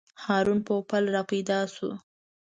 [0.23, 1.89] هارون پوپل راپیدا شو.